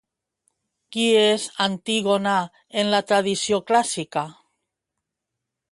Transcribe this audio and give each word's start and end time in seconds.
Qui 0.95 1.03
és 1.23 1.45
Antígona 1.65 2.33
en 2.83 2.91
la 2.95 3.03
tradició 3.13 3.61
clàssica? 3.69 4.27